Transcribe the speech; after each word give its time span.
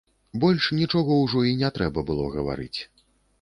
Больш 0.43 0.69
нічога 0.77 1.17
ўжо 1.25 1.43
і 1.51 1.51
не 1.61 1.69
трэба 1.77 2.05
было 2.09 2.25
гаварыць. 2.37 2.79